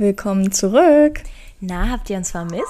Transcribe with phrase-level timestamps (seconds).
[0.00, 1.24] Willkommen zurück.
[1.58, 2.62] Na, habt ihr uns vermisst?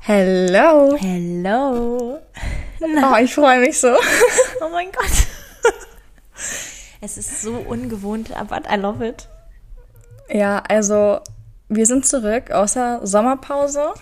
[0.00, 0.94] Hello.
[0.98, 2.18] Hello.
[2.82, 3.88] Oh, ich freue mich so.
[4.60, 5.26] Oh mein Gott.
[7.00, 9.30] Es ist so ungewohnt, aber I love it.
[10.28, 11.20] Ja, also
[11.68, 13.94] wir sind zurück außer Sommerpause.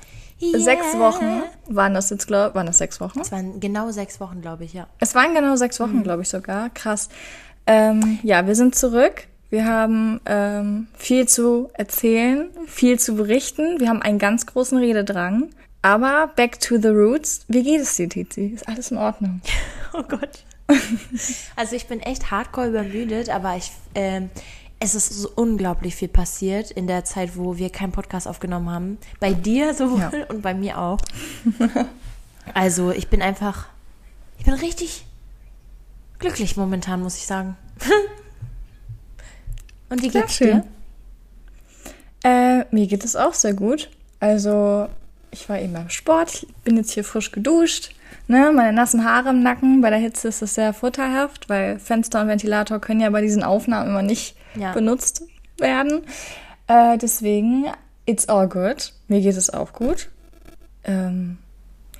[0.42, 0.58] Yeah.
[0.58, 3.20] Sechs Wochen waren das jetzt, glaube Waren das sechs Wochen?
[3.20, 4.88] Es waren genau sechs Wochen, glaube ich, ja.
[4.98, 6.70] Es waren genau sechs Wochen, glaube ich sogar.
[6.70, 7.08] Krass.
[7.66, 9.26] Ähm, ja, wir sind zurück.
[9.48, 13.78] Wir haben ähm, viel zu erzählen, viel zu berichten.
[13.78, 15.50] Wir haben einen ganz großen Rededrang.
[15.80, 17.44] Aber back to the roots.
[17.46, 18.46] Wie geht es dir, Tizi?
[18.48, 19.40] Ist alles in Ordnung?
[19.96, 20.42] Oh Gott.
[21.54, 24.28] Also ich bin echt hardcore übermüdet, aber ich, ähm,
[24.84, 28.98] es ist so unglaublich viel passiert in der Zeit, wo wir keinen Podcast aufgenommen haben.
[29.18, 30.10] Bei dir sowohl Ja.
[30.28, 30.98] und bei mir auch.
[32.52, 33.68] Also ich bin einfach,
[34.38, 35.06] ich bin richtig
[36.18, 37.56] glücklich momentan, muss ich sagen.
[39.88, 40.62] Und wie geht's schön.
[42.22, 42.60] dir?
[42.60, 43.88] Äh, mir geht es auch sehr gut.
[44.20, 44.88] Also,
[45.30, 47.94] ich war eben beim Sport, bin jetzt hier frisch geduscht.
[48.26, 49.80] Ne, meine nassen Haare im Nacken.
[49.80, 53.42] Bei der Hitze ist das sehr vorteilhaft, weil Fenster und Ventilator können ja bei diesen
[53.42, 54.72] Aufnahmen immer nicht Ja.
[54.72, 55.22] benutzt
[55.58, 56.02] werden.
[56.66, 57.66] Äh, deswegen,
[58.06, 58.92] it's all good.
[59.08, 60.08] Mir geht es auch gut.
[60.84, 61.38] Ähm,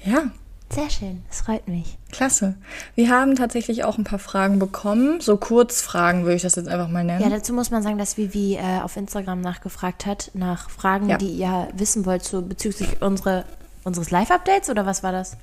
[0.05, 0.25] ja,
[0.71, 1.97] Sehr schön, es freut mich.
[2.11, 2.55] klasse.
[2.95, 5.21] Wir haben tatsächlich auch ein paar Fragen bekommen.
[5.21, 7.23] So Kurzfragen würde ich das jetzt einfach mal nennen.
[7.23, 11.17] Ja, dazu muss man sagen, dass Vivi äh, auf Instagram nachgefragt hat, nach Fragen, Ja.
[11.17, 13.45] die ihr wissen wollt zu, bezüglich unsere,
[13.85, 15.37] unseres Live-Updates oder was war das?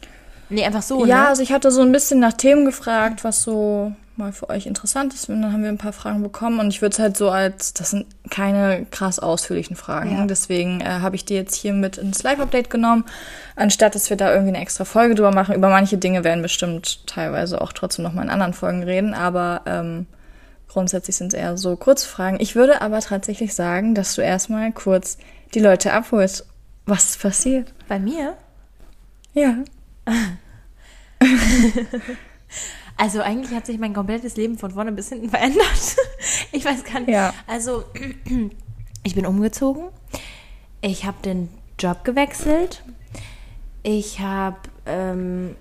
[0.51, 1.27] Nee, einfach so, Ja, ne?
[1.29, 5.13] also ich hatte so ein bisschen nach Themen gefragt, was so mal für euch interessant
[5.13, 5.29] ist.
[5.29, 6.59] Und dann haben wir ein paar Fragen bekommen.
[6.59, 10.17] Und ich würde es halt so als, das sind keine krass ausführlichen Fragen.
[10.17, 10.25] Ja.
[10.25, 13.05] Deswegen äh, habe ich die jetzt hier mit ins Live-Update genommen,
[13.55, 15.55] anstatt dass wir da irgendwie eine extra Folge drüber machen.
[15.55, 19.13] Über manche Dinge werden bestimmt teilweise auch trotzdem noch mal in anderen Folgen reden.
[19.13, 20.05] Aber ähm,
[20.67, 22.39] grundsätzlich sind es eher so Kurzfragen.
[22.39, 25.17] Ich würde aber tatsächlich sagen, dass du erstmal kurz
[25.53, 26.45] die Leute abholst.
[26.85, 27.73] Was ist passiert?
[27.87, 28.35] Bei mir?
[29.33, 29.55] Ja.
[32.97, 35.95] Also eigentlich hat sich mein komplettes Leben von vorne bis hinten verändert.
[36.51, 37.09] Ich weiß gar nicht.
[37.09, 37.33] Ja.
[37.47, 37.83] Also
[39.03, 39.85] ich bin umgezogen.
[40.81, 41.49] Ich habe den
[41.79, 42.83] Job gewechselt.
[43.81, 45.55] Ich habe ähm,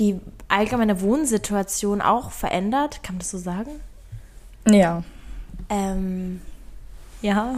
[0.00, 0.18] die
[0.48, 3.04] allgemeine Wohnsituation auch verändert.
[3.04, 3.70] Kann man das so sagen?
[4.68, 5.04] Ja.
[5.68, 6.40] Ähm,
[7.22, 7.54] ja.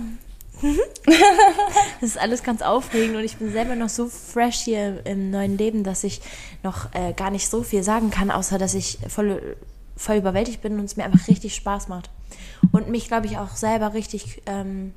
[2.01, 5.59] das ist alles ganz aufregend und ich bin selber noch so fresh hier im neuen
[5.59, 6.21] Leben, dass ich
[6.63, 9.57] noch äh, gar nicht so viel sagen kann, außer dass ich voll,
[9.97, 12.11] voll überwältigt bin und es mir einfach richtig Spaß macht.
[12.73, 14.95] Und mich, glaube ich, auch selber richtig, ähm,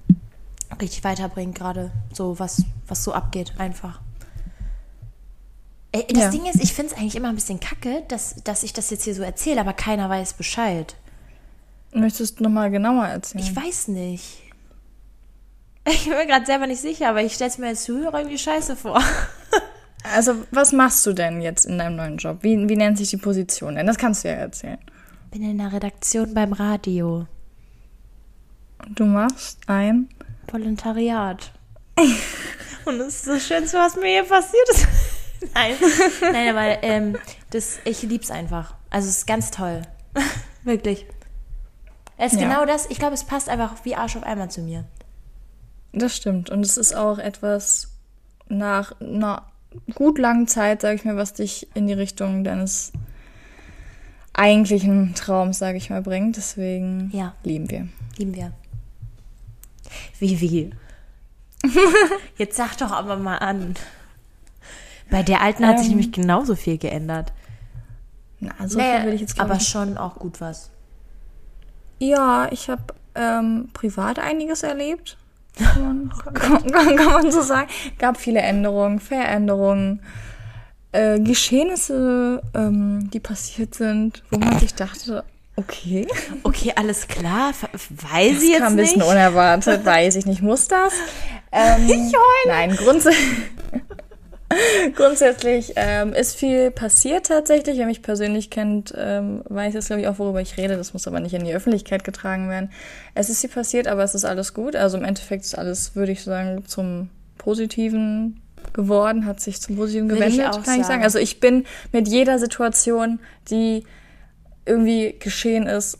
[0.81, 3.99] richtig weiterbringt, gerade so, was, was so abgeht, einfach.
[5.91, 6.29] Äh, Das Ja.
[6.29, 9.03] Ding ist, ich finde es eigentlich immer ein bisschen kacke, dass, dass ich das jetzt
[9.03, 10.95] hier so erzähle, aber keiner weiß Bescheid.
[11.91, 13.43] Möchtest du nochmal genauer erzählen?
[13.43, 14.43] Ich weiß nicht.
[15.87, 18.37] Ich bin mir gerade selber nicht sicher, aber ich stelle es mir als Zuhörer irgendwie
[18.37, 19.01] scheiße vor.
[20.03, 22.39] Also, was machst du denn jetzt in deinem neuen Job?
[22.41, 23.87] Wie, wie nennt sich die Position denn?
[23.87, 24.77] Das kannst du ja erzählen.
[25.31, 27.27] Bin in der Redaktion beim Radio.
[28.95, 30.09] Du machst ein.
[30.49, 31.51] Volontariat.
[32.85, 34.87] Und es ist das Schönste, was mir hier passiert ist.
[35.53, 35.75] Nein,
[36.21, 37.17] Nein aber ähm,
[37.51, 38.75] das, ich lieb's einfach.
[38.89, 39.81] Also es ist ganz toll.
[40.63, 41.05] Wirklich.
[42.17, 42.47] Es ist Ja.
[42.47, 44.85] genau das, ich glaube, es passt einfach wie Arsch auf einmal zu mir.
[45.93, 46.49] Das stimmt.
[46.49, 47.89] Und es ist auch etwas
[48.47, 49.43] nach einer
[49.95, 52.91] gut langen Zeit, sage ich mal, was dich in die Richtung deines
[54.33, 56.37] eigentlichen Traums, sage ich mal, bringt.
[56.37, 57.33] Deswegen Ja.
[57.43, 57.87] lieben wir.
[58.17, 58.53] Lieben wir.
[60.19, 60.69] Wie, wie?
[62.37, 63.75] Jetzt sag doch aber mal an.
[65.09, 65.93] Bei der alten hat sich Ähm.
[65.97, 67.33] nämlich genauso viel geändert.
[68.39, 70.69] Na, so Naja, viel will ich jetzt aber ich, schon auch gut was.
[71.97, 75.17] Ja, ich habe ähm, privat einiges erlebt.
[75.59, 77.67] Kann man, kann, kann, kann man so sagen.
[77.97, 80.01] Gab viele Änderungen, Veränderungen,
[80.91, 85.23] äh, Geschehnisse, ähm, die passiert sind, wo man sich dachte,
[85.55, 86.07] okay,
[86.43, 87.51] Okay, alles klar.
[87.51, 89.09] Weiß das ich jetzt kam ein bisschen nicht.
[89.09, 90.93] unerwartet, weiß ich nicht, muss das?
[91.51, 92.47] Ähm, ich heule.
[92.47, 93.25] Nein, grundsätzlich.
[94.95, 97.77] Grundsätzlich ähm, ist viel passiert tatsächlich.
[97.77, 100.75] Wer mich persönlich kennt, ähm, weiß jetzt, glaube ich, auch, worüber ich rede.
[100.77, 102.71] Das muss aber nicht in die Öffentlichkeit getragen werden.
[103.13, 104.75] Es ist viel passiert, aber es ist alles gut.
[104.75, 108.41] Also im Endeffekt ist alles, würde ich sagen, zum Positiven
[108.73, 110.83] geworden, hat sich zum Positiven ich gewendet, auch kann ich sagen.
[110.83, 111.03] sagen.
[111.03, 113.19] Also ich bin mit jeder Situation,
[113.49, 113.85] die
[114.65, 115.97] irgendwie geschehen ist,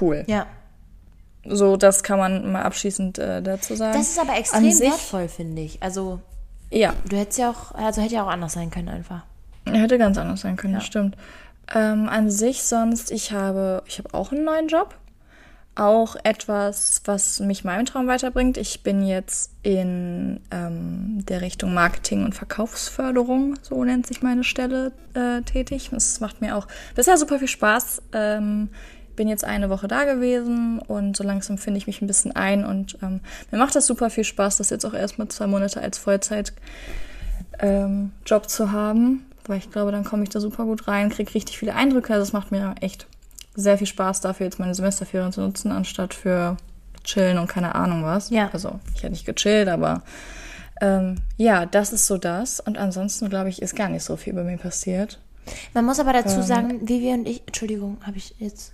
[0.00, 0.24] cool.
[0.26, 0.46] Ja.
[1.44, 3.96] So, das kann man mal abschließend äh, dazu sagen.
[3.98, 5.82] Das ist aber extrem sich- wertvoll, finde ich.
[5.82, 6.20] Also
[6.70, 9.22] Ja, Du hättest ja auch, also hätte ja auch anders sein können einfach.
[9.66, 10.78] hätte ganz anders sein können, Ja.
[10.78, 11.16] das stimmt.
[11.74, 14.94] Ähm, an sich sonst, ich habe, ich habe auch einen neuen Job.
[15.76, 18.56] Auch etwas, was mich meinem Traum weiterbringt.
[18.58, 24.92] Ich bin jetzt in ähm, der Richtung Marketing und Verkaufsförderung, so nennt sich meine Stelle,
[25.14, 25.90] äh, tätig.
[25.92, 28.02] Das macht mir auch bisher super viel Spaß.
[28.12, 28.68] Ähm,
[29.20, 32.64] bin jetzt eine Woche da gewesen und so langsam finde ich mich ein bisschen ein
[32.64, 33.20] und ähm,
[33.50, 36.54] mir macht das super viel Spaß, das jetzt auch erstmal zwei Monate als Vollzeit
[37.58, 41.58] ähm, zu haben, weil ich glaube, dann komme ich da super gut rein, kriege richtig
[41.58, 42.14] viele Eindrücke.
[42.14, 43.08] Also es macht mir echt
[43.54, 46.56] sehr viel Spaß, dafür jetzt meine Semesterferien zu nutzen, anstatt für
[47.04, 48.30] chillen und keine Ahnung was.
[48.30, 48.48] Ja.
[48.54, 50.02] Also ich hätte nicht gechillt, aber
[50.80, 52.58] ähm, ja, das ist so das.
[52.58, 55.20] Und ansonsten, glaube ich, ist gar nicht so viel bei mir passiert.
[55.74, 56.22] Man muss aber Ähm.
[56.24, 58.72] dazu sagen, Vivi und ich, Entschuldigung, habe ich jetzt.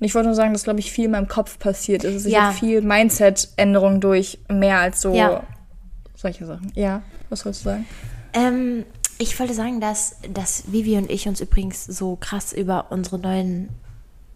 [0.00, 2.24] Und ich wollte nur sagen, dass, glaube ich, viel in meinem Kopf passiert ist.
[2.24, 2.44] Ich Ja.
[2.44, 5.42] habe viel Mindset-Änderung durch, mehr als so Ja.
[6.16, 6.72] solche Sachen.
[6.74, 7.86] Ja, was sollst du sagen?
[8.32, 8.84] Ähm,
[9.18, 13.68] ich wollte sagen, dass, dass Vivi und ich uns übrigens so krass über unsere neuen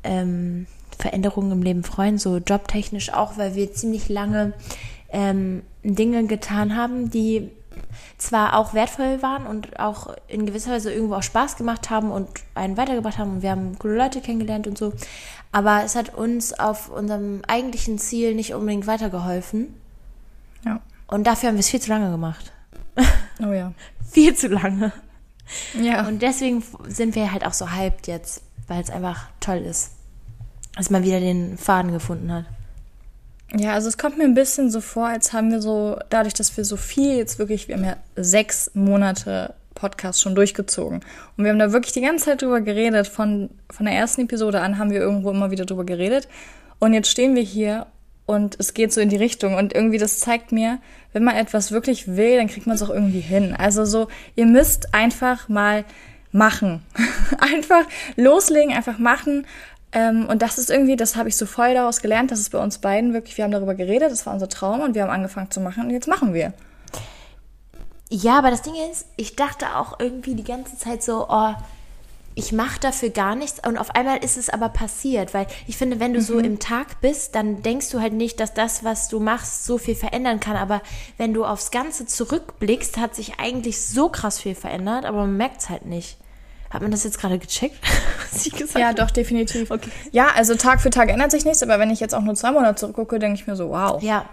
[0.02, 0.66] ähm,
[0.98, 4.52] Veränderungen im Leben freuen, so jobtechnisch auch, weil wir ziemlich lange
[5.10, 7.50] ähm, Dinge getan haben, die
[8.18, 12.28] zwar auch wertvoll waren und auch in gewisser Weise irgendwo auch Spaß gemacht haben und
[12.54, 14.92] einen weitergebracht haben und wir haben coole Leute kennengelernt und so,
[15.52, 19.74] aber es hat uns auf unserem eigentlichen Ziel nicht unbedingt weitergeholfen
[20.64, 20.80] Ja.
[21.06, 22.52] und dafür haben wir es viel zu lange gemacht.
[23.42, 23.72] Oh ja.
[24.12, 24.92] Viel zu lange.
[25.80, 26.06] Ja.
[26.06, 29.90] Und deswegen sind wir halt auch so hyped jetzt, weil es einfach toll ist.
[30.76, 32.44] Dass man wieder den Faden gefunden hat.
[33.56, 36.56] Ja, also es kommt mir ein bisschen so vor, als haben wir so, dadurch, dass
[36.56, 41.00] wir so viel jetzt wirklich, wir haben ja sechs Monate Podcast schon durchgezogen.
[41.36, 43.06] Und wir haben da wirklich die ganze Zeit drüber geredet.
[43.06, 46.28] Von, von der ersten Episode an haben wir irgendwo immer wieder drüber geredet.
[46.78, 47.86] Und jetzt stehen wir hier
[48.26, 49.54] und es geht so in die Richtung.
[49.54, 50.78] Und irgendwie das zeigt mir,
[51.12, 53.54] wenn man etwas wirklich will, dann kriegt man es auch irgendwie hin.
[53.56, 55.84] Also so, ihr müsst einfach mal
[56.32, 56.82] machen.
[57.38, 57.84] einfach
[58.16, 59.46] loslegen, einfach machen.
[59.94, 62.58] Ähm, und das ist irgendwie, das habe ich so voll daraus gelernt, dass es bei
[62.58, 65.50] uns beiden wirklich, wir haben darüber geredet, das war unser Traum und wir haben angefangen
[65.50, 66.52] zu machen und jetzt machen wir.
[68.10, 71.54] Ja, aber das Ding ist, ich dachte auch irgendwie die ganze Zeit so, oh,
[72.34, 73.60] ich mache dafür gar nichts.
[73.66, 77.00] Und auf einmal ist es aber passiert, weil ich finde, wenn du so im Tag
[77.00, 80.56] bist, dann denkst du halt nicht, dass das, was du machst, so viel verändern kann.
[80.56, 80.82] Aber
[81.16, 85.62] wenn du aufs Ganze zurückblickst, hat sich eigentlich so krass viel verändert, aber man merkt
[85.62, 86.18] es halt nicht.
[86.74, 87.76] Hat man das jetzt gerade gecheckt?
[88.32, 88.96] was ich gesagt Ja, habe?
[88.96, 89.70] doch, definitiv.
[90.10, 92.50] Ja, also Tag für Tag ändert sich nichts, aber wenn ich jetzt auch nur zwei
[92.50, 94.02] Monate zurückgucke, denke ich mir so, wow.
[94.02, 94.28] Ja,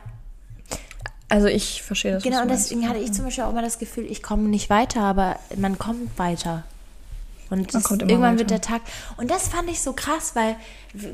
[1.29, 2.23] Also ich verstehe das.
[2.23, 5.01] Genau, und deswegen hatte ich zum Beispiel auch immer das Gefühl, ich komme nicht weiter,
[5.01, 6.63] aber man kommt weiter.
[7.51, 8.39] Und das, irgendwann weiter.
[8.39, 8.81] wird der Tag.
[9.17, 10.55] Und das fand ich so krass, weil,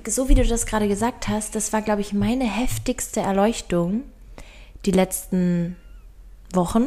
[0.07, 4.03] so wie du das gerade gesagt hast, das war, glaube ich, meine heftigste Erleuchtung
[4.85, 5.75] die letzten
[6.53, 6.85] Wochen,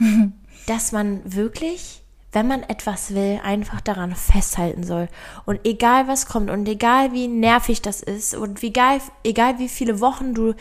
[0.66, 2.02] dass man wirklich,
[2.32, 5.08] wenn man etwas will, einfach daran festhalten soll.
[5.46, 10.00] Und egal was kommt und egal wie nervig das ist und egal, egal wie viele
[10.00, 10.54] Wochen du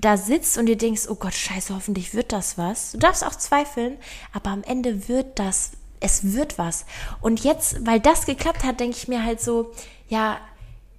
[0.00, 2.92] da sitzt und dir denkst, oh Gott, scheiße, hoffentlich wird das was.
[2.92, 3.98] Du darfst auch zweifeln,
[4.32, 6.86] aber am Ende wird das, es wird was.
[7.20, 9.72] Und jetzt, weil das geklappt hat, denke ich mir halt so,
[10.08, 10.38] ja,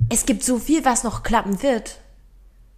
[0.09, 1.99] es gibt so viel, was noch klappen wird.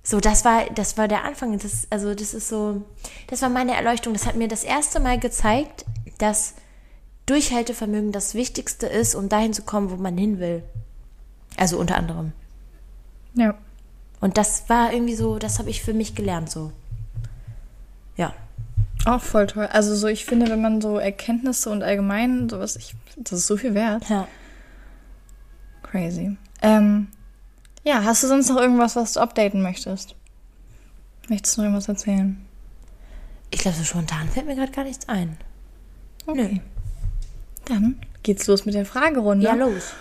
[0.01, 1.57] So, das war, das war der Anfang.
[1.57, 2.81] Das, also, das ist so,
[3.27, 4.13] das war meine Erleuchtung.
[4.13, 5.85] Das hat mir das erste Mal gezeigt,
[6.17, 6.55] dass
[7.25, 10.63] Durchhaltevermögen das Wichtigste ist, um dahin zu kommen, wo man hin will.
[11.57, 12.33] Also unter anderem.
[13.35, 13.55] Ja.
[14.19, 16.71] Und das war irgendwie so, das habe ich für mich gelernt so.
[18.15, 18.33] Ja.
[19.05, 19.67] Auch voll toll.
[19.67, 23.57] Also so, ich finde, wenn man so Erkenntnisse und allgemein sowas, ich, das ist so
[23.57, 24.09] viel wert.
[24.09, 24.27] Ja.
[25.83, 26.37] Crazy.
[26.61, 27.07] Ähm,
[27.83, 30.15] ja, hast du sonst noch irgendwas, was du updaten möchtest?
[31.29, 32.45] Möchtest du noch irgendwas erzählen?
[33.51, 35.37] Ich glaube, so spontan fällt mir gerade gar nichts ein.
[36.25, 36.61] Okay.
[37.65, 39.45] Dann geht's los mit der Fragerunde.
[39.45, 39.93] Ja, los.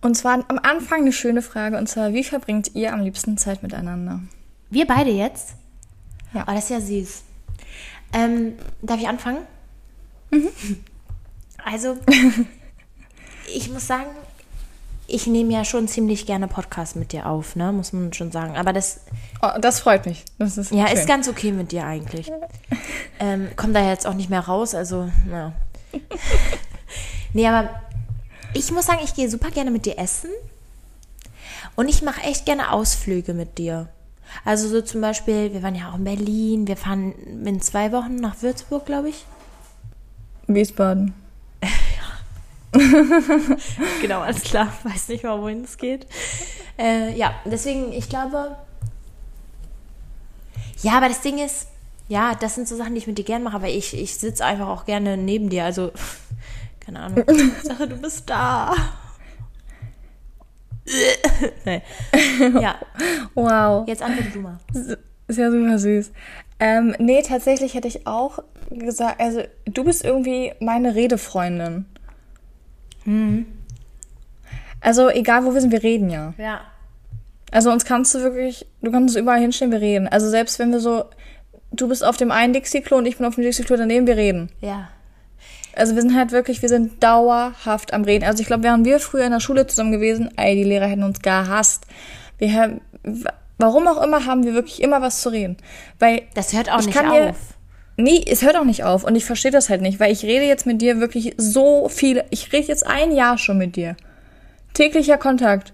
[0.00, 3.62] Und zwar am Anfang eine schöne Frage, und zwar, wie verbringt ihr am liebsten Zeit
[3.62, 4.20] miteinander?
[4.70, 5.54] Wir beide jetzt?
[6.32, 6.44] Ja.
[6.46, 7.22] Oh, das ist ja süß.
[8.12, 8.52] Ähm,
[8.82, 9.38] darf ich anfangen?
[11.64, 11.98] Also,
[13.54, 14.06] ich muss sagen,
[15.06, 17.72] ich nehme ja schon ziemlich gerne Podcasts mit dir auf, ne?
[17.72, 18.56] Muss man schon sagen.
[18.56, 19.00] Aber das
[19.42, 20.24] Oh, das freut mich.
[20.38, 20.96] Das ist ja, schön.
[20.96, 22.30] ist ganz okay mit dir eigentlich.
[23.20, 25.52] Ähm, kommt da jetzt auch nicht mehr raus, also, ja.
[27.32, 27.70] nee, aber
[28.54, 30.30] ich muss sagen, ich gehe super gerne mit dir essen.
[31.76, 33.88] Und ich mache echt gerne Ausflüge mit dir.
[34.44, 38.16] Also so zum Beispiel, wir waren ja auch in Berlin, wir fahren in zwei Wochen
[38.16, 39.24] nach Würzburg, glaube ich.
[40.46, 41.14] Wiesbaden.
[44.02, 44.72] Genau, alles klar.
[44.82, 46.06] Weiß nicht mal, wohin es geht.
[46.78, 48.56] Äh, ja, deswegen, ich glaube.
[50.82, 51.68] Ja, aber das Ding ist,
[52.08, 54.44] Ja, das sind so Sachen, die ich mit dir gern mache, aber ich, ich sitze
[54.44, 55.64] einfach auch gerne neben dir.
[55.64, 55.92] Also,
[56.88, 57.24] keine Ahnung.
[57.62, 58.74] Sache, du bist da.
[61.66, 61.82] nee.
[62.60, 62.76] Ja,
[63.34, 63.86] Wow.
[63.86, 64.58] jetzt antworte du mal.
[65.26, 66.12] Ist ja super süß.
[66.60, 68.38] Ähm, nee, tatsächlich hätte ich auch
[68.70, 71.84] gesagt, also du bist irgendwie meine Redefreundin.
[74.80, 76.32] Also egal wo wir sind, wir reden ja.
[76.38, 76.60] Ja.
[77.50, 80.08] Also uns kannst du wirklich, du kannst uns überall hinstellen, wir reden.
[80.08, 81.04] Also selbst wenn wir so,
[81.70, 84.50] du bist auf dem einen Dixie-Klo und ich bin auf dem Dixie-Klo daneben, wir reden.
[84.62, 84.88] Ja.
[85.78, 88.24] Also wir sind halt wirklich, wir sind dauerhaft am Reden.
[88.24, 91.02] Also ich glaube, wären wir früher in der Schule zusammen gewesen, ey, die Lehrer hätten
[91.02, 91.86] uns gehasst.
[92.38, 92.80] Wir haben,
[93.58, 95.56] warum auch immer, haben wir wirklich immer was zu reden.
[95.98, 97.36] Weil Das hört auch ich nicht auf.
[97.96, 100.44] Nee, es hört auch nicht auf und ich verstehe das halt nicht, weil ich rede
[100.44, 102.22] jetzt mit dir wirklich so viel.
[102.30, 103.96] Ich rede jetzt ein Jahr schon mit dir.
[104.72, 105.72] Täglicher Kontakt.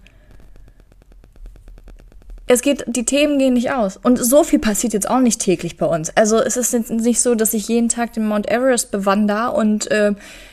[2.46, 3.96] Es geht, die Themen gehen nicht aus.
[3.96, 6.14] Und so viel passiert jetzt auch nicht täglich bei uns.
[6.14, 9.90] Also es ist jetzt nicht so, dass ich jeden Tag den Mount Everest bewandere und
[9.90, 10.12] äh,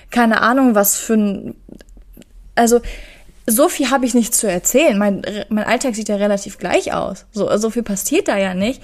[0.09, 1.55] keine Ahnung, was für ein.
[2.55, 2.79] Also
[3.47, 4.97] so viel habe ich nicht zu erzählen.
[4.97, 7.25] Mein, mein Alltag sieht ja relativ gleich aus.
[7.31, 8.81] So, so viel passiert da ja nicht.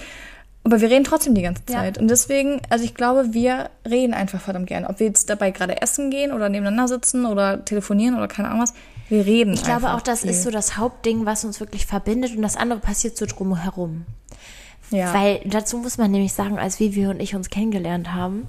[0.64, 1.76] Aber wir reden trotzdem die ganze Ja.
[1.76, 1.96] Zeit.
[1.96, 4.84] Und deswegen, also ich glaube, wir reden einfach verdammt gern.
[4.84, 8.62] Ob wir jetzt dabei gerade essen gehen oder nebeneinander sitzen oder telefonieren oder keine Ahnung
[8.62, 8.74] was.
[9.08, 10.30] Wir reden Ich glaube auch, das viel.
[10.30, 14.04] ist so das Hauptding, was uns wirklich verbindet und das andere passiert so drumherum.
[14.90, 15.12] Ja.
[15.14, 18.46] Weil dazu muss man nämlich sagen, als Vivi und ich uns kennengelernt haben,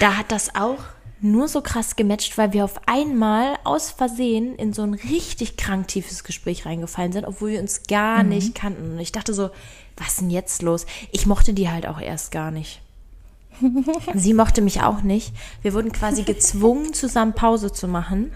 [0.00, 0.78] da hat das auch
[1.20, 5.88] nur so krass gematcht, weil wir auf einmal aus Versehen in so ein richtig krank
[5.88, 8.28] tiefes Gespräch reingefallen sind, obwohl wir uns gar Mhm.
[8.30, 8.92] nicht kannten.
[8.92, 9.50] Und ich dachte so,
[9.96, 10.84] was ist denn jetzt los?
[11.12, 12.82] Ich mochte die halt auch erst gar nicht.
[14.14, 15.32] Sie mochte mich auch nicht.
[15.62, 18.30] Wir wurden quasi gezwungen, zusammen Pause zu machen.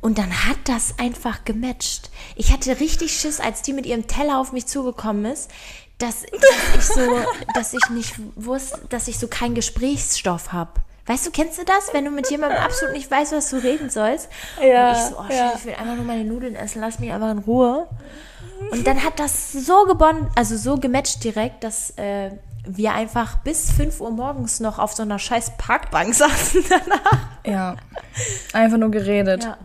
[0.00, 2.10] Und dann hat das einfach gematcht.
[2.36, 5.50] Ich hatte richtig Schiss, als die mit ihrem Teller auf mich zugekommen ist,
[5.98, 7.20] dass, dass ich so,
[7.54, 10.70] dass ich nicht wusste, dass ich so keinen Gesprächsstoff habe.
[11.06, 13.88] Weißt du, kennst du das, wenn du mit jemandem absolut nicht weißt, was du reden
[13.90, 14.28] sollst?
[14.62, 15.52] Ja, Und ich so, oh, ja.
[15.56, 17.88] ich will einfach nur meine Nudeln essen, lass mich einfach in Ruhe.
[18.70, 22.30] Und dann hat das so gewonnen, also so gematcht direkt, dass äh,
[22.68, 27.18] wir einfach bis 5 Uhr morgens noch auf so einer scheiß Parkbank saßen danach.
[27.46, 27.76] Ja.
[28.52, 29.44] Einfach nur geredet.
[29.44, 29.58] Ja.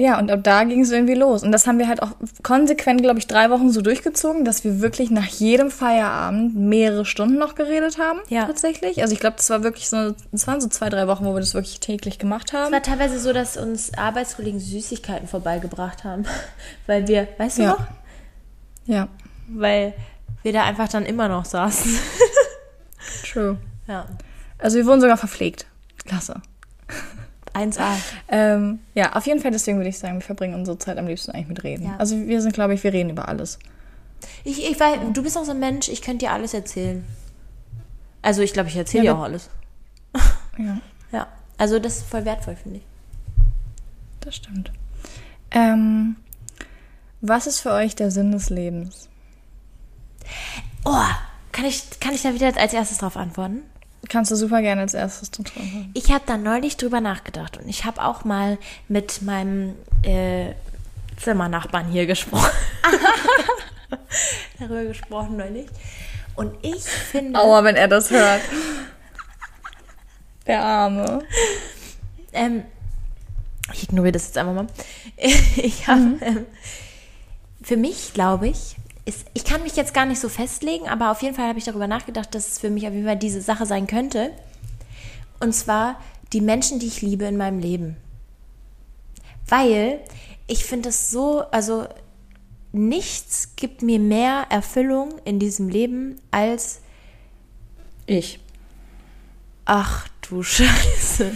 [0.00, 1.42] Ja, und ab da ging es irgendwie los.
[1.42, 2.12] Und das haben wir halt auch
[2.44, 7.36] konsequent, glaube ich, drei Wochen so durchgezogen, dass wir wirklich nach jedem Feierabend mehrere Stunden
[7.36, 8.20] noch geredet haben.
[8.28, 8.44] Ja.
[8.46, 9.02] Tatsächlich.
[9.02, 11.40] Also ich glaube, das war wirklich so, es waren so zwei, drei Wochen, wo wir
[11.40, 12.72] das wirklich täglich gemacht Es haben.
[12.72, 16.24] war teilweise so, dass uns Arbeitskollegen Süßigkeiten vorbeigebracht haben.
[16.86, 17.68] Weil wir, weißt du Ja.
[17.70, 17.86] noch?
[18.86, 19.08] Ja,
[19.48, 19.94] Weil
[20.42, 21.98] wir da einfach dann immer noch saßen.
[23.32, 23.58] true.
[23.86, 24.06] Ja.
[24.58, 25.66] Also wir wurden sogar verpflegt.
[26.04, 26.40] Klasse.
[27.54, 27.80] 1A.
[28.28, 31.32] Ähm, ja, auf jeden Fall, deswegen würde ich sagen, wir verbringen unsere Zeit am liebsten
[31.32, 31.86] eigentlich mit Reden.
[31.86, 31.96] Ja.
[31.98, 33.58] Also wir sind, glaube ich, wir reden über alles.
[34.44, 37.04] Ich, ich weiß, du bist auch so ein Mensch, ich könnte dir alles erzählen.
[38.22, 39.48] Also ich glaube, ich erzähle Ja, dir auch alles.
[40.58, 40.78] Ja,
[41.12, 41.26] Ja.
[41.56, 42.84] Also das ist voll wertvoll, finde ich.
[44.20, 44.72] das stimmt.
[45.50, 46.16] Ähm,
[47.20, 49.07] was ist für euch der Sinn des Lebens?
[50.84, 51.04] Oh,
[51.52, 53.62] kann ich, kann ich da wieder als erstes drauf antworten?
[54.08, 55.44] Kannst du super gerne als erstes tun.
[55.92, 60.54] Ich habe da neulich drüber nachgedacht und ich habe auch mal mit meinem äh,
[61.16, 62.50] Zimmernachbarn hier gesprochen.
[64.58, 65.66] Darüber gesprochen neulich.
[66.36, 68.40] Und ich finde, Aua, wenn er das hört.
[70.46, 71.20] Der Arme.
[72.32, 72.62] ähm,
[73.72, 74.66] ich ignoriere das jetzt einfach mal.
[75.56, 76.46] Ich habe, ähm,
[77.60, 78.76] für mich glaube ich,
[79.08, 81.64] ist, ich kann mich jetzt gar nicht so festlegen, aber auf jeden Fall habe ich
[81.64, 84.30] darüber nachgedacht, dass es für mich auf jeden Fall diese Sache sein könnte.
[85.40, 85.98] Und zwar
[86.32, 87.96] die Menschen, die ich liebe in meinem Leben.
[89.48, 90.00] Weil
[90.46, 91.86] ich finde es so, also
[92.72, 96.80] nichts gibt mir mehr Erfüllung in diesem Leben als,
[98.06, 98.40] Ich.
[99.64, 101.32] ach du Scheiße.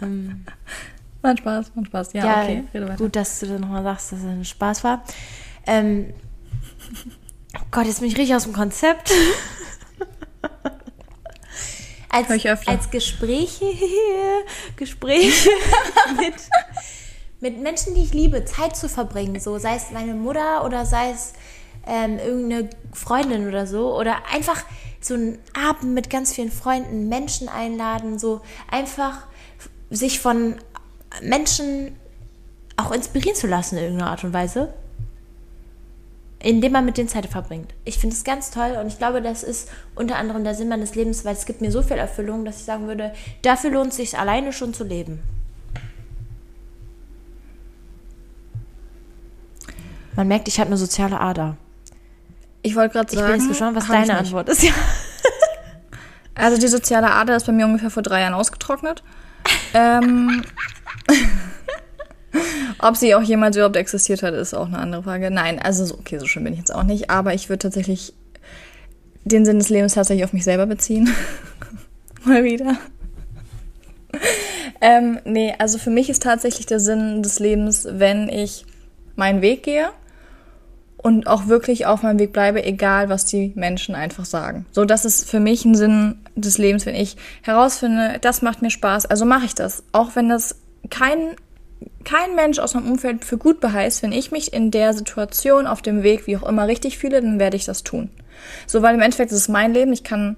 [0.00, 2.12] Mein Spaß, mein Spaß.
[2.12, 2.64] Ja, Ja, okay,
[2.96, 5.02] gut, dass du dann nochmal sagst, dass es ein Spaß war.
[5.66, 6.14] Ähm,
[7.70, 9.12] Gott, jetzt bin ich richtig aus dem Konzept.
[12.10, 12.30] Als,
[12.66, 13.66] als Gespräche,
[14.76, 15.50] Gespräche
[16.16, 16.34] mit,
[17.40, 21.10] mit Menschen, die ich liebe, Zeit zu verbringen, so sei es meine Mutter oder sei
[21.10, 21.34] es
[21.86, 24.64] ähm, irgendeine Freundin oder so oder einfach
[25.02, 29.26] so einen Abend mit ganz vielen Freunden, Menschen einladen, so einfach
[29.90, 30.56] sich von
[31.20, 31.94] Menschen
[32.76, 34.72] auch inspirieren zu lassen in irgendeiner Art und Weise,
[36.40, 37.74] indem man mit denen Zeit verbringt.
[37.84, 40.94] Ich finde es ganz toll und ich glaube, das ist unter anderem der Sinn meines
[40.94, 43.96] Lebens, weil es gibt mir so viel Erfüllung, dass ich sagen würde, dafür lohnt es
[43.96, 45.20] sich alleine schon zu leben.
[50.14, 51.56] Man merkt, ich habe eine soziale Ader.
[52.62, 53.26] Ich wollte gerade sagen.
[53.26, 54.18] Ich bin jetzt gespannt, was deine.
[54.18, 54.62] Antwort ist.
[54.62, 54.72] Ja.
[56.38, 59.02] Also die soziale Ader ist bei mir ungefähr vor drei Jahren ausgetrocknet.
[59.74, 60.44] ähm,
[62.80, 65.30] ob sie auch jemals überhaupt existiert hat, ist auch eine andere Frage.
[65.30, 67.10] Nein, also so, okay, so schön bin ich jetzt auch nicht.
[67.10, 68.14] Aber ich würde tatsächlich
[69.24, 71.12] den Sinn des Lebens tatsächlich auf mich selber beziehen.
[72.24, 72.76] Mal wieder.
[74.80, 78.64] ähm, nee, also für mich ist tatsächlich der Sinn des Lebens, wenn ich
[79.16, 79.90] meinen Weg gehe
[80.96, 84.66] und auch wirklich auf meinem Weg bleibe, egal was die Menschen einfach sagen.
[84.72, 88.70] So, das ist für mich ein Sinn des Lebens, wenn ich herausfinde, das macht mir
[88.70, 89.84] Spaß, also mache ich das.
[89.92, 90.56] Auch wenn das
[90.90, 91.36] kein,
[92.04, 95.82] kein Mensch aus meinem Umfeld für gut beheißt, wenn ich mich in der Situation auf
[95.82, 98.10] dem Weg, wie auch immer, richtig fühle, dann werde ich das tun.
[98.66, 100.36] So, weil im Endeffekt ist es mein Leben, ich kann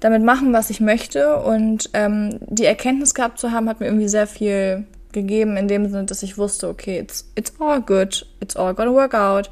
[0.00, 4.08] damit machen, was ich möchte und ähm, die Erkenntnis gehabt zu haben, hat mir irgendwie
[4.08, 8.56] sehr viel gegeben, in dem Sinne, dass ich wusste, okay, it's, it's all good, it's
[8.56, 9.50] all gonna work out.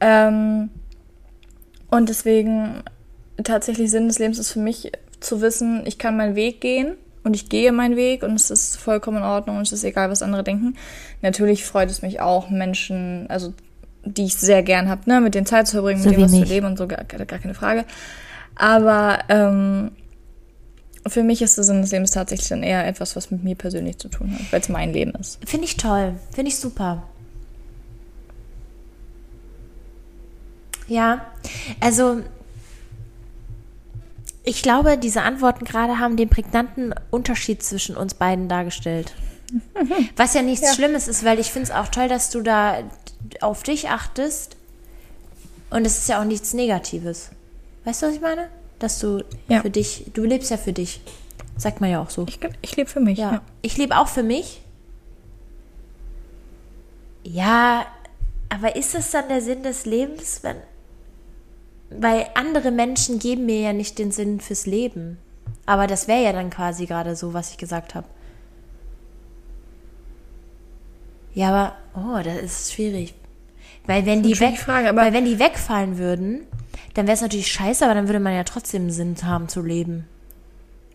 [0.00, 0.68] Ähm,
[1.90, 2.82] und deswegen
[3.42, 7.34] tatsächlich Sinn des Lebens ist für mich zu wissen, ich kann meinen Weg gehen und
[7.34, 10.22] ich gehe meinen Weg und es ist vollkommen in Ordnung und es ist egal, was
[10.22, 10.76] andere denken.
[11.22, 13.52] Natürlich freut es mich auch, Menschen, also
[14.04, 16.38] die ich sehr gern habe, ne, mit denen Zeit zu verbringen, So mit denen was
[16.38, 17.84] zu leben und so, gar, gar keine Frage.
[18.56, 19.90] Aber ähm,
[21.06, 23.98] für mich ist der Sinn des Lebens tatsächlich dann eher etwas, was mit mir persönlich
[23.98, 25.38] zu tun hat, weil es mein Leben ist.
[25.46, 26.14] Finde ich toll.
[26.32, 27.02] Finde ich super.
[30.88, 31.26] Ja,
[31.80, 32.20] also
[34.50, 39.12] ich glaube, diese Antworten gerade haben den prägnanten Unterschied zwischen uns beiden dargestellt.
[40.16, 40.74] Was ja nichts Ja.
[40.74, 42.78] Schlimmes ist, weil ich finde es auch toll, dass du da
[43.40, 44.56] auf dich achtest.
[45.70, 47.30] Und es ist ja auch nichts Negatives.
[47.84, 48.48] Weißt du, was ich meine?
[48.80, 49.60] Dass du Ja.
[49.62, 51.00] für dich, du lebst ja für dich.
[51.56, 52.24] Sagt man ja auch so.
[52.28, 53.18] Ich, ich lebe für mich.
[53.18, 53.32] Ja.
[53.34, 53.42] Ja.
[53.62, 54.62] Ich lebe auch für mich.
[57.22, 57.86] Ja,
[58.48, 60.56] aber ist es dann der Sinn des Lebens, wenn.
[61.90, 65.18] Weil andere Menschen geben mir ja nicht den Sinn fürs Leben.
[65.66, 68.06] Aber das wäre ja dann quasi gerade so, was ich gesagt habe.
[71.34, 73.14] Ja, aber, oh, das ist schwierig.
[73.86, 76.46] Weil wenn die, weg, Frage, weil wenn die wegfallen würden,
[76.94, 80.06] dann wäre es natürlich scheiße, aber dann würde man ja trotzdem Sinn haben zu leben.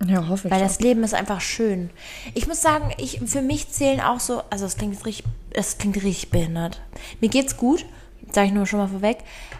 [0.05, 0.53] ja, hoffe ich.
[0.53, 1.89] Weil das Leben ist einfach schön.
[2.33, 5.95] Ich muss sagen, ich, für mich zählen auch so, also es klingt richtig, es klingt
[5.97, 6.81] richtig behindert.
[7.21, 7.85] Mir geht's gut,
[8.31, 9.17] sage ich nur schon mal vorweg.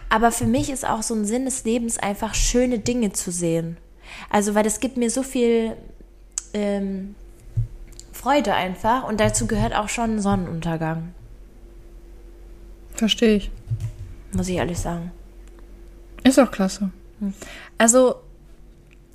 [0.08, 3.76] Aber für mich ist auch so ein Sinn des Lebens einfach schöne Dinge zu sehen.
[4.30, 5.76] Also, weil das gibt mir so viel
[6.54, 7.14] ähm,
[8.12, 11.12] Freude einfach und dazu gehört auch schon Sonnenuntergang,
[12.94, 13.50] Verstehe ich.
[14.32, 15.10] muss ich ehrlich sagen.
[16.24, 16.90] Ist auch klasse.
[17.78, 18.16] Also,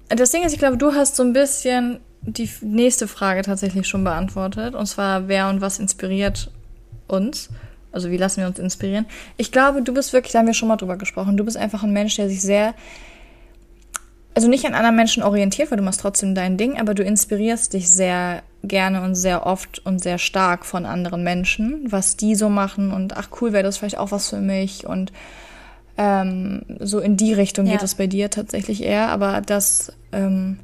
[0.09, 4.03] das Ding ist, ich glaube, du hast so ein bisschen die nächste Frage tatsächlich schon
[4.03, 4.75] beantwortet.
[4.75, 6.51] Und zwar, wer und was inspiriert
[7.07, 7.49] uns?
[7.91, 9.05] Also, wie lassen wir uns inspirieren?
[9.37, 11.83] Ich glaube, du bist wirklich, da haben wir schon mal drüber gesprochen, du bist einfach
[11.83, 12.73] ein Mensch, der sich sehr,
[14.33, 17.73] also nicht an anderen Menschen orientiert, weil du machst trotzdem dein Ding, aber du inspirierst
[17.73, 22.47] dich sehr gerne und sehr oft und sehr stark von anderen Menschen, was die so
[22.49, 25.11] machen und ach cool, wäre das vielleicht auch was für mich und
[25.97, 27.73] ähm, so in die Richtung Ja.
[27.73, 30.59] geht es bei dir tatsächlich eher, aber das, ähm,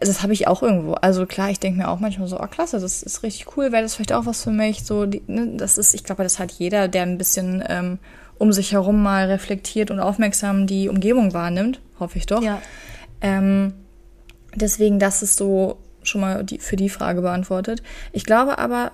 [0.00, 0.94] das habe ich auch irgendwo.
[0.94, 3.82] Also klar, ich denke mir auch manchmal so, oh klasse, das ist richtig cool, wäre
[3.82, 4.84] das vielleicht auch was für mich.
[4.84, 7.98] So, die, ne, das ist, ich glaube, das hat jeder, der ein bisschen ähm,
[8.38, 12.42] um sich herum mal reflektiert und aufmerksam die Umgebung wahrnimmt, hoffe ich doch.
[12.42, 12.60] Ja.
[13.20, 13.74] Ähm,
[14.54, 17.82] deswegen, das ist so schon mal die, für die Frage beantwortet.
[18.12, 18.92] Ich glaube aber,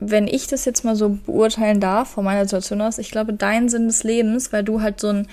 [0.00, 3.68] wenn ich das jetzt mal so beurteilen darf von meiner Situation aus, ich glaube, dein
[3.68, 5.28] Sinn des Lebens, weil du halt so ein,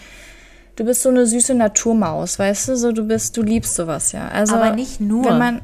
[0.75, 4.27] du bist so eine süße Naturmaus, weißt du, so du bist, du liebst sowas ja.
[4.27, 5.25] Also Aber nicht nur.
[5.25, 5.61] Wenn man,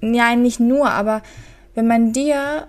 [0.00, 1.22] ja, nicht nur, aber
[1.74, 2.68] wenn man dir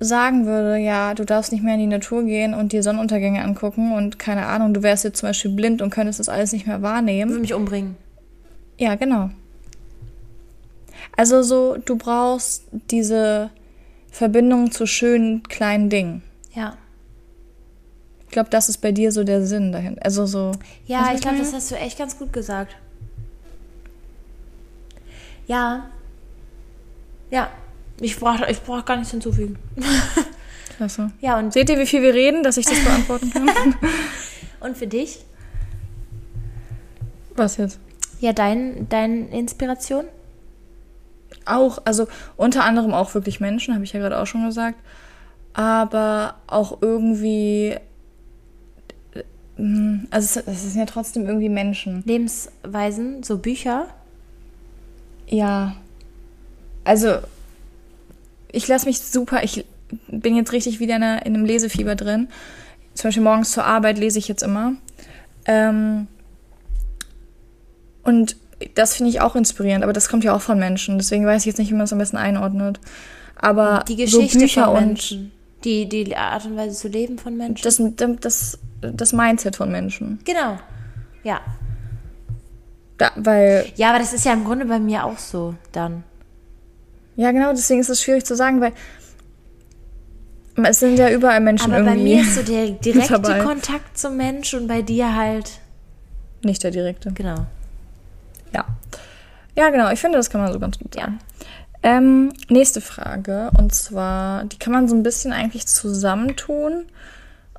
[0.00, 3.92] sagen würde, ja, du darfst nicht mehr in die Natur gehen und dir Sonnenuntergänge angucken
[3.92, 6.82] und keine Ahnung, du wärst jetzt zum Beispiel blind und könntest das alles nicht mehr
[6.82, 7.30] wahrnehmen.
[7.30, 7.96] Würde mich umbringen.
[8.78, 9.30] Ja, genau.
[11.16, 13.50] Also so, du brauchst diese
[14.10, 16.22] Verbindung zu schönen kleinen Dingen.
[16.54, 16.76] Ja.
[18.34, 19.96] Ich glaube, das ist bei dir so der Sinn dahin.
[20.00, 20.50] Also so.
[20.88, 22.74] Ja, ich glaube, das hast du echt ganz gut gesagt.
[25.46, 25.88] Ja.
[27.30, 27.48] Ja.
[28.00, 29.56] Ich brauche ich brauch gar nichts hinzufügen.
[30.76, 31.12] Klasse.
[31.20, 33.76] Ja, und, Seht ihr, wie viel wir reden, dass ich das beantworten kann?
[34.58, 35.20] und für dich?
[37.36, 37.78] Was jetzt?
[38.18, 40.06] Ja, dein, deine Inspiration?
[41.44, 44.80] Auch, also unter anderem auch wirklich Menschen, habe ich ja gerade auch schon gesagt.
[45.52, 47.78] Aber auch irgendwie.
[49.58, 52.02] Äh, Also es, sind ja trotzdem irgendwie Menschen.
[52.06, 53.88] Lebensweisen, so Bücher?
[55.28, 55.76] Ja.
[56.84, 57.16] Also,
[58.52, 59.64] ich lasse mich super, ich
[60.08, 62.28] bin jetzt richtig wieder in, einer, in einem Lesefieber drin.
[62.94, 64.74] Zum Beispiel morgens zur Arbeit lese ich jetzt immer.
[65.46, 66.06] Ähm,
[68.02, 68.36] und
[68.74, 70.98] das finde ich auch inspirierend, aber das kommt ja auch von Menschen.
[70.98, 72.80] Deswegen weiß ich jetzt nicht, wie man es am besten einordnet.
[73.36, 75.32] Aber Die Geschichte so Bücher von und Menschen.
[75.64, 77.64] Die, die Art und Weise zu leben von Menschen.
[77.64, 77.82] das,
[78.20, 78.58] das,
[78.92, 80.18] das Mindset von Menschen.
[80.24, 80.58] genau.
[81.22, 81.40] Ja.
[82.98, 86.04] Da, weil, Ja, aber das ist ja im Grunde bei mir auch so dann.
[87.16, 88.72] ja genau, deswegen ist es schwierig zu sagen, weil
[90.64, 93.40] es sind ja überall Menschen Aber bei irgendwie mir ist so der direkte dabei.
[93.40, 95.58] Kontakt zum Mensch und bei dir halt,
[96.44, 97.10] nicht der direkte.
[97.12, 97.46] genau.
[98.52, 98.64] Ja.
[99.56, 101.02] Ja, genau, ich finde, das kann man so ganz gut Ja.
[101.02, 101.18] sagen.
[101.82, 106.84] Ähm, nächste Frage, und zwar, die kann man so ein bisschen eigentlich zusammentun.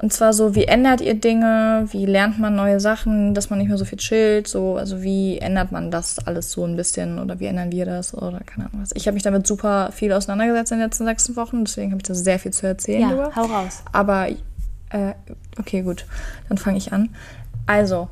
[0.01, 1.87] Und zwar so, wie ändert ihr Dinge?
[1.91, 4.45] Wie lernt man neue Sachen, dass man nicht mehr so viel chillt?
[4.47, 7.17] So, also wie ändert man das alles so ein bisschen?
[7.17, 8.13] Oder wie ändern wir das?
[8.13, 8.91] Oder keine Ahnung was.
[8.93, 12.07] Ich habe mich damit super viel auseinandergesetzt in den letzten sechs Wochen, deswegen habe ich
[12.07, 13.01] da sehr viel zu erzählen.
[13.01, 13.35] Ja, drüber.
[13.35, 13.83] hau raus.
[13.93, 15.13] Aber, äh,
[15.57, 16.05] okay, gut,
[16.49, 17.15] dann fange ich an.
[17.65, 18.09] Also,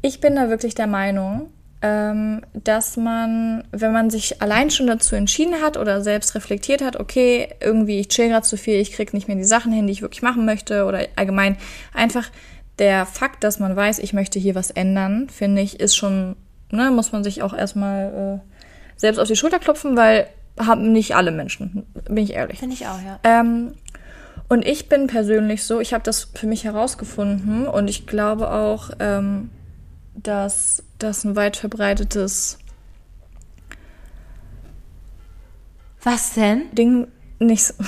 [0.00, 1.50] ich bin da wirklich der Meinung,
[1.82, 7.48] dass man, wenn man sich allein schon dazu entschieden hat oder selbst reflektiert hat, okay,
[7.60, 10.02] irgendwie ich chill gerade zu viel, ich krieg nicht mehr die Sachen hin, die ich
[10.02, 11.56] wirklich machen möchte oder allgemein
[11.92, 12.30] einfach
[12.78, 16.36] der Fakt, dass man weiß, ich möchte hier was ändern, finde ich, ist schon,
[16.70, 18.50] ne, muss man sich auch erstmal äh,
[18.96, 22.60] selbst auf die Schulter klopfen, weil haben nicht alle Menschen, bin ich ehrlich.
[22.60, 23.18] Finde ich auch, ja.
[23.24, 23.72] Ähm,
[24.48, 28.90] und ich bin persönlich so, ich habe das für mich herausgefunden und ich glaube auch,
[29.00, 29.50] ähm,
[30.14, 32.58] dass das ein weit verbreitetes
[36.02, 36.74] Was denn?
[36.74, 37.06] Ding
[37.38, 37.74] nicht so.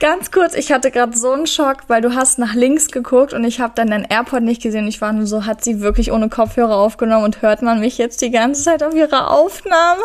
[0.00, 3.44] Ganz kurz, ich hatte gerade so einen Schock, weil du hast nach links geguckt und
[3.44, 4.86] ich habe dann dein AirPod nicht gesehen.
[4.86, 8.22] Ich war nur so, hat sie wirklich ohne Kopfhörer aufgenommen und hört man mich jetzt
[8.22, 10.02] die ganze Zeit auf ihrer Aufnahme?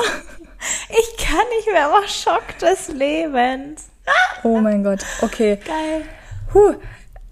[0.90, 3.90] Ich kann nicht mehr, aber Schock des Lebens.
[4.44, 5.60] Oh mein Gott, okay.
[5.66, 6.04] Geil.
[6.54, 6.76] Huh,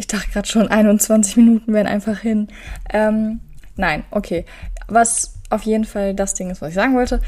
[0.01, 2.47] ich dachte gerade schon, 21 Minuten wären einfach hin.
[2.91, 3.39] Ähm,
[3.75, 4.45] nein, okay.
[4.87, 7.21] Was auf jeden Fall das Ding ist, was ich sagen wollte.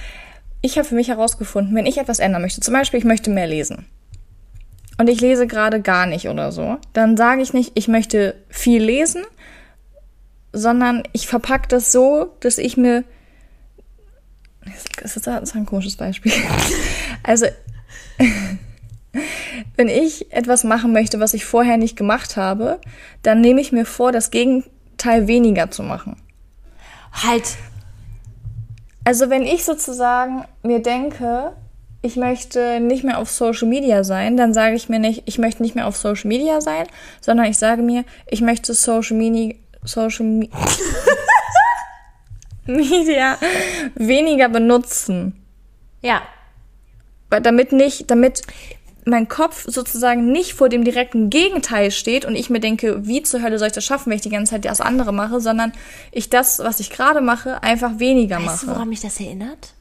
[0.62, 3.46] Ich habe für mich herausgefunden, wenn ich etwas ändern möchte, zum Beispiel, ich möchte mehr
[3.46, 3.86] lesen.
[4.98, 8.82] Und ich lese gerade gar nicht oder so, dann sage ich nicht, ich möchte viel
[8.82, 9.24] lesen,
[10.52, 13.04] sondern ich verpacke das so, dass ich mir.
[15.02, 16.32] Das ist ein komisches Beispiel.
[17.26, 17.46] Also,
[19.76, 22.80] wenn ich etwas machen möchte, was ich vorher nicht gemacht habe,
[23.22, 26.16] dann nehme ich mir vor, das Gegenteil weniger zu machen.
[27.12, 27.56] Halt.
[29.06, 31.54] Also wenn ich sozusagen mir denke,
[32.02, 35.64] ich möchte nicht mehr auf Social Media sein, dann sage ich mir nicht, ich möchte
[35.64, 36.86] nicht mehr auf Social Media sein,
[37.22, 40.50] sondern ich sage mir, ich möchte Social Media, Social Me
[42.66, 43.38] Media
[43.96, 45.42] weniger benutzen.
[46.02, 46.22] Ja.
[47.30, 48.42] Weil damit nicht, damit
[49.06, 53.42] mein Kopf sozusagen nicht vor dem direkten Gegenteil steht und ich mir denke, wie zur
[53.42, 55.74] Hölle soll ich das schaffen, wenn ich die ganze Zeit das andere mache, sondern
[56.12, 58.76] ich das, was ich gerade mache, einfach weniger Weißt du, mache.
[58.76, 59.74] woran mich das erinnert?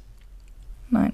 [0.90, 1.12] Nein.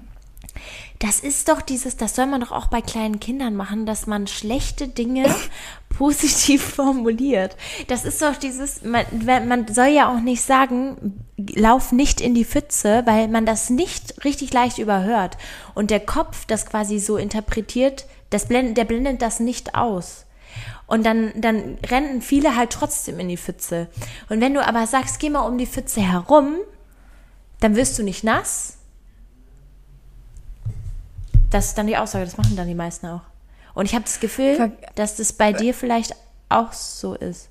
[0.99, 4.27] Das ist doch dieses, das soll man doch auch bei kleinen Kindern machen, dass man
[4.27, 5.33] schlechte Dinge
[5.99, 7.57] positiv formuliert.
[7.87, 9.05] Das ist doch dieses, man,
[9.47, 14.23] man soll ja auch nicht sagen, lauf nicht in die Pfütze, weil man das nicht
[14.23, 15.37] richtig leicht überhört.
[15.75, 20.25] Und der Kopf das quasi so interpretiert, das blendet, der blendet das nicht aus.
[20.87, 23.87] Und dann, dann rennen viele halt trotzdem in die Pfütze.
[24.29, 26.55] Und wenn du aber sagst, geh mal um die Pfütze herum,
[27.59, 28.77] dann wirst du nicht nass,
[31.49, 33.21] das ist dann die Aussage, das machen dann die meisten auch.
[33.79, 36.13] Und ich habe das Gefühl, Ver- dass das bei dir vielleicht
[36.49, 37.47] auch so ist.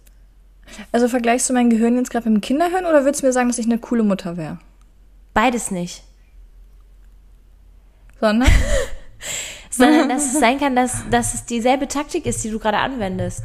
[0.93, 3.49] Also vergleichst du mein Gehirn jetzt gerade mit dem Kinderhirn oder würdest du mir sagen,
[3.49, 4.59] dass ich eine coole Mutter wäre?
[5.33, 6.03] Beides nicht.
[8.21, 8.51] Sondern?
[9.71, 13.45] Sondern dass es sein kann, dass, dass es dieselbe Taktik ist, die du gerade anwendest.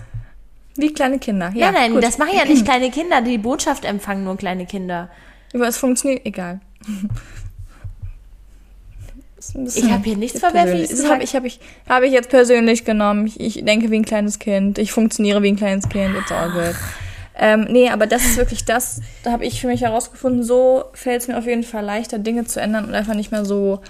[0.75, 1.51] Wie kleine Kinder.
[1.55, 2.03] Ja, nein, nein, gut.
[2.03, 3.21] das machen ja nicht kleine Kinder.
[3.21, 5.09] Die Botschaft empfangen nur kleine Kinder.
[5.53, 6.59] Aber es funktioniert, egal.
[9.75, 10.39] Ich habe hier nichts.
[10.39, 13.27] Verwerfliches Das habe ich, hab ich, hab ich jetzt persönlich genommen.
[13.27, 14.77] Ich, ich denke wie ein kleines Kind.
[14.77, 16.15] Ich funktioniere wie ein kleines Kind.
[16.17, 16.75] It's all good.
[17.35, 21.21] Ähm, nee, aber das ist wirklich das, da habe ich für mich herausgefunden, so fällt
[21.21, 23.81] es mir auf jeden Fall leichter, Dinge zu ändern und einfach nicht mehr so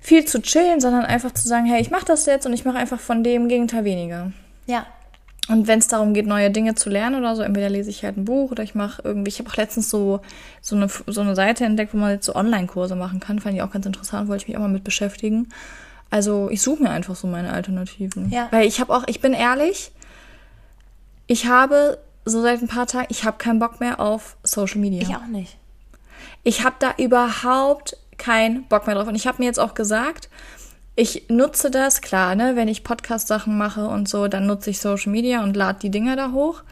[0.00, 2.76] viel zu chillen, sondern einfach zu sagen, hey, ich mache das jetzt und ich mache
[2.76, 4.32] einfach von dem Gegenteil weniger.
[4.66, 4.86] Ja.
[5.48, 8.16] Und wenn es darum geht, neue Dinge zu lernen oder so, entweder lese ich halt
[8.16, 10.20] ein Buch oder ich mache irgendwie, ich habe auch letztens so,
[10.60, 13.38] so, eine, so eine Seite entdeckt, wo man jetzt so Online-Kurse machen kann.
[13.38, 15.48] Fand ich auch ganz interessant, wollte ich mich auch mal mit beschäftigen.
[16.10, 18.30] Also ich suche mir einfach so meine Alternativen.
[18.30, 18.48] Ja.
[18.50, 19.92] Weil ich habe auch, ich bin ehrlich,
[21.26, 25.02] ich habe so seit ein paar Tagen, ich habe keinen Bock mehr auf Social Media.
[25.02, 25.56] Ich auch nicht.
[26.42, 29.08] Ich habe da überhaupt keinen Bock mehr drauf.
[29.08, 30.28] Und ich habe mir jetzt auch gesagt,
[30.96, 35.12] ich nutze das, klar, ne, wenn ich Podcast-Sachen mache und so, dann nutze ich Social
[35.12, 36.62] Media und lade die Dinger da hoch.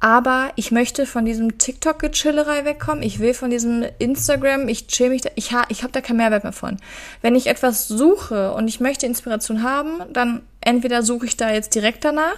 [0.00, 3.02] Aber ich möchte von diesem TikTok-Gechillerei wegkommen.
[3.02, 6.18] Ich will von diesem Instagram, ich chill mich da, ich, ha, ich habe da keinen
[6.18, 6.78] Mehrwert mehr von.
[7.22, 11.74] Wenn ich etwas suche und ich möchte Inspiration haben, dann entweder suche ich da jetzt
[11.74, 12.36] direkt danach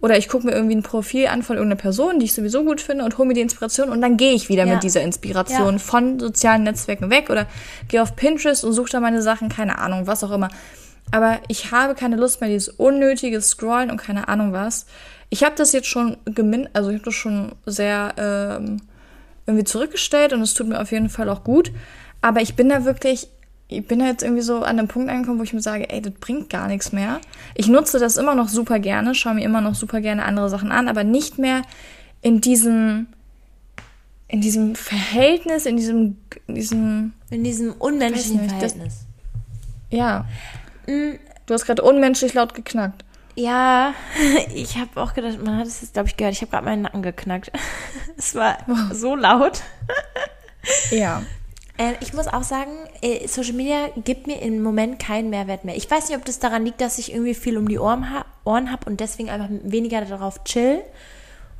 [0.00, 2.80] oder ich gucke mir irgendwie ein Profil an von irgendeiner Person, die ich sowieso gut
[2.80, 4.74] finde und hole mir die Inspiration und dann gehe ich wieder Ja.
[4.74, 5.78] mit dieser Inspiration Ja.
[5.78, 7.46] von sozialen Netzwerken weg oder
[7.88, 10.48] gehe auf Pinterest und suche da meine Sachen, keine Ahnung, was auch immer.
[11.10, 14.84] Aber ich habe keine Lust mehr, dieses unnötige Scrollen und keine Ahnung was.
[15.30, 18.82] Ich habe das jetzt schon gemin, also ich habe das schon sehr ähm,
[19.46, 21.70] irgendwie zurückgestellt und es tut mir auf jeden Fall auch gut.
[22.20, 23.28] Aber ich bin da wirklich,
[23.68, 26.00] ich bin da jetzt irgendwie so an einem Punkt angekommen, wo ich mir sage, ey,
[26.00, 27.20] das bringt gar nichts mehr.
[27.54, 30.72] Ich nutze das immer noch super gerne, schaue mir immer noch super gerne andere Sachen
[30.72, 31.62] an, aber nicht mehr
[32.22, 33.06] in diesem,
[34.26, 39.06] in diesem Verhältnis, in diesem, in diesem, In diesem unmenschlichen nicht, das- Verhältnis.
[39.90, 40.24] ja.
[40.86, 43.04] Du hast gerade unmenschlich laut geknackt.
[43.34, 43.94] Ja,
[44.54, 46.34] ich habe auch gedacht, man hat es jetzt, glaube ich, gehört.
[46.34, 47.52] Ich habe gerade meinen Nacken geknackt.
[48.16, 48.58] Es war
[48.92, 49.62] so laut.
[50.90, 51.22] Ja.
[51.78, 55.76] Äh, ich muss auch sagen, äh, Social Media gibt mir im Moment keinen Mehrwert mehr.
[55.76, 58.26] Ich weiß nicht, ob das daran liegt, dass ich irgendwie viel um die Ohren, ha
[58.44, 60.82] Ohren habe und deswegen einfach weniger darauf chill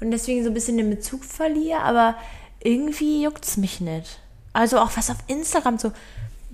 [0.00, 2.16] und deswegen so ein bisschen den Bezug verliere, aber
[2.62, 4.20] irgendwie juckt es mich nicht.
[4.52, 5.92] Also auch was auf Instagram so.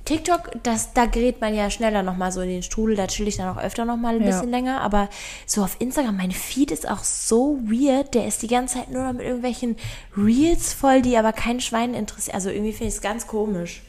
[0.04, 3.38] TikTok, das, da gerät man ja schneller nochmal so in den Strudel, da chill ich
[3.38, 4.26] dann auch öfter nochmal ein Ja.
[4.26, 5.08] bisschen länger, aber
[5.46, 9.02] so auf Instagram, mein Feed ist auch so weird, der ist die ganze Zeit nur
[9.02, 9.76] noch mit irgendwelchen
[10.16, 12.34] Reels voll, die aber kein Schwein interessieren.
[12.34, 13.82] Also irgendwie finde ich es ganz komisch.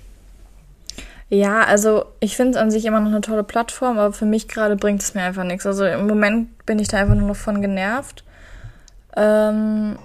[1.30, 4.48] Ja, also ich finde es an sich immer noch eine tolle Plattform, aber für mich
[4.48, 5.66] gerade bringt es mir einfach nichts.
[5.66, 8.24] Also im Moment bin ich da einfach nur noch von genervt.
[9.18, 9.98] Ähm,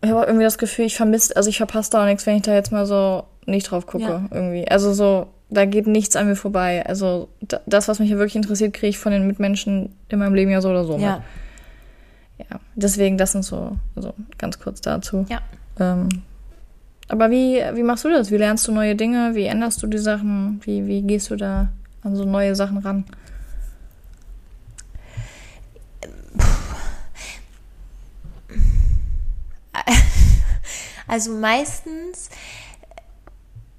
[0.00, 2.36] ich habe auch irgendwie das Gefühl, ich vermisse, also ich verpasse da auch nichts, wenn
[2.36, 4.28] ich da jetzt mal so nicht drauf gucke, Ja.
[4.30, 4.66] irgendwie.
[4.68, 6.84] Also so, da geht nichts an mir vorbei.
[6.86, 10.34] Also da, das, was mich hier wirklich interessiert, kriege ich von den Mitmenschen in meinem
[10.34, 11.22] Leben ja so oder so Ja,
[12.38, 12.48] mit.
[12.50, 12.60] Ja.
[12.74, 15.26] Deswegen, das sind so, also ganz kurz dazu.
[15.28, 15.40] ja.
[15.78, 16.08] Ähm,
[17.08, 18.30] aber wie, wie machst du das?
[18.30, 19.34] Wie lernst du neue Dinge?
[19.34, 20.60] Wie änderst du die Sachen?
[20.64, 21.68] Wie, wie gehst du da
[22.02, 23.04] an so neue Sachen ran?
[31.06, 32.30] Also meistens,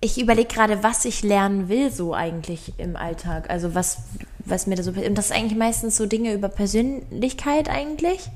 [0.05, 3.49] ich überlege gerade, was ich lernen will, so eigentlich im Alltag.
[3.49, 4.03] Also was,
[4.39, 8.29] was mir da so Und das ist eigentlich meistens so Dinge über Persönlichkeit eigentlich.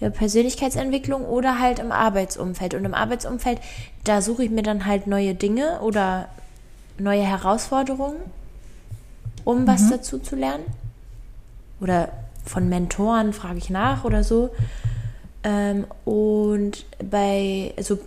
[0.00, 2.74] Über Persönlichkeitsentwicklung oder halt im Arbeitsumfeld.
[2.74, 3.60] Und im Arbeitsumfeld,
[4.02, 6.28] da suche ich mir dann halt neue Dinge oder
[6.98, 8.18] neue Herausforderungen,
[9.44, 10.64] um was dazu zu lernen.
[11.80, 12.08] Oder
[12.44, 14.50] von Mentoren frage ich nach oder so.
[15.44, 18.00] Ähm, und bei, also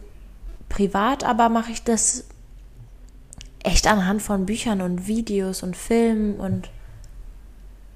[0.67, 2.25] privat aber mache ich das
[3.65, 6.69] echt anhand von Büchern und Videos und Filmen und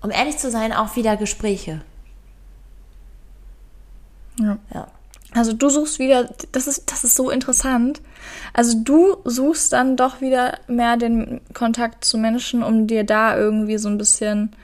[0.02, 1.82] um ehrlich zu sein, auch wieder Gespräche.
[4.40, 4.58] Ja.
[4.74, 4.88] Ja.
[5.34, 8.02] Also du suchst wieder, das ist, das ist so interessant.
[8.54, 13.78] Also du suchst dann doch wieder mehr den Kontakt zu Menschen, um dir da irgendwie
[13.78, 14.56] so ein bisschen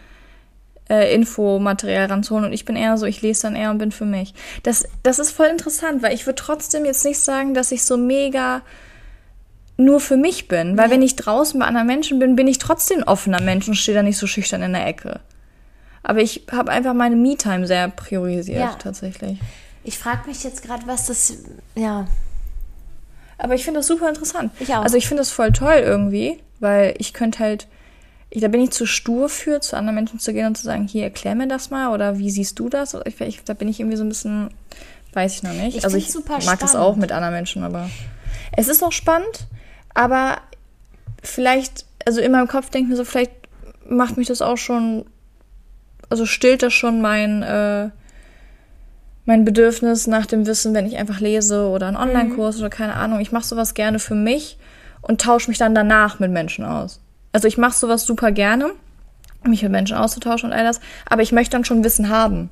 [0.89, 2.45] äh, Infomaterial ranzuholen.
[2.45, 4.33] Und ich bin eher so, ich lese dann eher und bin für mich.
[4.63, 7.95] Das, das ist voll interessant, weil ich würde trotzdem jetzt nicht sagen, dass ich so
[7.95, 8.63] mega
[9.77, 10.77] nur für mich bin.
[10.77, 13.95] Weil wenn ich draußen bei anderen Menschen bin, bin ich trotzdem offener Mensch und stehe
[13.97, 15.19] da nicht so schüchtern in der Ecke.
[16.03, 18.75] Aber ich habe einfach meine Me-Time sehr priorisiert, Ja.
[18.79, 19.39] tatsächlich.
[19.83, 21.37] Ich frage mich jetzt gerade, was das,
[21.75, 22.07] ja,
[23.37, 24.51] Aber ich finde das super interessant.
[24.59, 24.81] Ich auch.
[24.83, 27.67] Also ich finde das voll toll irgendwie, weil ich könnte halt,
[28.29, 30.87] ich, da bin ich zu stur für, zu anderen Menschen zu gehen und zu sagen,
[30.87, 32.95] hier, erklär mir das mal oder wie siehst du das?
[33.05, 34.49] Ich, ich, da bin ich irgendwie so ein bisschen,
[35.13, 35.75] weiß ich noch nicht.
[35.77, 36.75] Ich also ich mag das spannend.
[36.75, 37.89] auch mit anderen Menschen, aber
[38.55, 39.47] es ist auch spannend,
[39.95, 40.37] aber
[41.23, 43.31] vielleicht, also in meinem Kopf denke ich mir so, vielleicht
[43.89, 45.05] macht mich das auch schon,
[46.09, 47.89] also stillt das schon mein, äh,
[49.25, 53.19] mein Bedürfnis nach dem Wissen, wenn ich einfach lese oder einen Online-Kurs oder keine Ahnung.
[53.19, 54.59] Ich mache sowas gerne für mich
[55.01, 57.01] und tausche mich dann danach mit Menschen aus.
[57.31, 58.71] Also ich mache sowas super gerne,
[59.43, 62.49] mich mit Menschen auszutauschen und all das, aber ich möchte dann schon Wissen haben.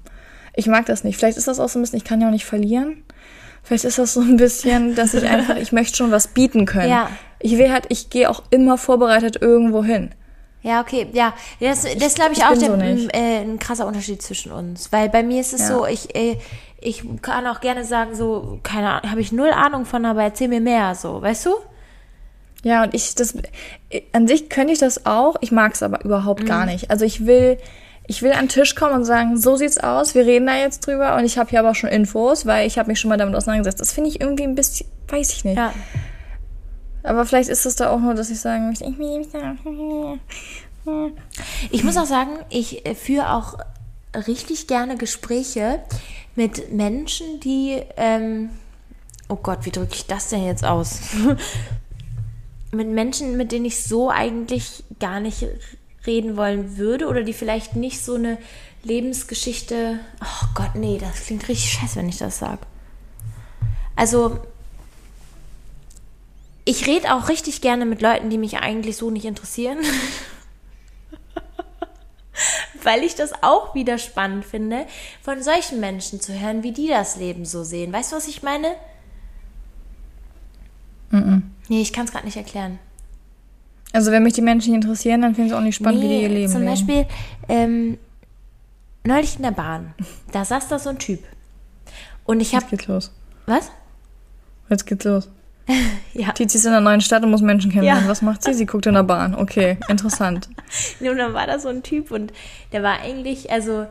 [0.55, 1.17] Ich mag das nicht.
[1.17, 3.03] Vielleicht ist das auch so ein bisschen, ich kann ja auch nicht verlieren.
[3.63, 6.89] Vielleicht ist das so ein bisschen, dass ich einfach, ich möchte schon was bieten können.
[6.89, 7.09] Ja.
[7.43, 10.15] Ich will halt, ich gehe auch immer vorbereitet irgendwo hin.
[10.61, 11.33] Ja, okay, ja.
[11.59, 14.91] Das, das glaube ich, ich auch der, so äh, ein krasser Unterschied zwischen uns.
[14.93, 15.67] Weil bei mir ist es Ja.
[15.67, 16.37] so, ich, äh,
[16.79, 20.47] ich kann auch gerne sagen, so, keine Ahnung, habe ich null Ahnung von, aber erzähl
[20.47, 21.51] mir mehr, so, weißt du?
[22.63, 23.35] Ja, und ich, das,
[24.13, 26.89] an sich könnte ich das auch, ich mag es aber überhaupt gar nicht.
[26.91, 27.57] Also ich will,
[28.07, 30.87] ich will an den Tisch kommen und sagen, so sieht's aus, wir reden da jetzt
[30.87, 33.17] drüber und ich habe hier aber auch schon Infos, weil ich habe mich schon mal
[33.17, 33.81] damit auseinandergesetzt.
[33.81, 35.57] Das finde ich irgendwie ein bisschen, weiß ich nicht.
[35.57, 35.73] Ja.
[37.03, 39.55] Aber vielleicht ist es da auch nur, dass ich sagen möchte, ich will mich da,
[41.69, 43.57] Ich muss auch sagen, ich äh, führe auch
[44.27, 45.79] richtig gerne Gespräche
[46.35, 48.49] mit Menschen, die, ähm,
[49.29, 50.99] oh Gott, wie drücke ich das denn jetzt aus?
[52.71, 55.45] mit Menschen, mit denen ich so eigentlich gar nicht
[56.05, 58.37] reden wollen würde oder die vielleicht nicht so eine
[58.83, 59.99] Lebensgeschichte.
[60.21, 62.59] Oh Gott, nee, das klingt richtig scheiße, wenn ich das sage.
[63.95, 64.39] Also,
[66.65, 69.79] ich rede auch richtig gerne mit Leuten, die mich eigentlich so nicht interessieren.
[72.83, 74.85] Weil ich das auch wieder spannend finde,
[75.21, 77.93] von solchen Menschen zu hören, wie die das Leben so sehen.
[77.93, 78.69] Weißt du, was ich meine?
[81.11, 81.41] Mm, -mm.
[81.69, 82.79] Nee, ich kann es gerade nicht erklären.
[83.93, 86.09] Also wenn mich die Menschen nicht interessieren, dann finde ich es auch nicht spannend, nee,
[86.09, 86.71] wie die ihr Leben zum leben.
[86.71, 87.05] Beispiel
[87.47, 87.97] ähm,
[89.03, 89.93] neulich in der Bahn,
[90.31, 91.23] da saß da so ein Typ.
[92.25, 92.63] Und ich habe...
[92.63, 93.11] Jetzt geht's los.
[93.45, 93.71] Was?
[94.69, 95.29] Jetzt geht's los.
[96.13, 96.31] ja.
[96.31, 98.03] Tizi ist in einer neuen Stadt und muss Menschen kennenlernen.
[98.03, 98.09] Ja.
[98.09, 98.53] Was macht sie?
[98.53, 99.35] Sie guckt in der Bahn.
[99.35, 100.49] Okay, interessant.
[100.99, 102.33] und dann war da so ein Typ und
[102.71, 103.85] der war eigentlich, also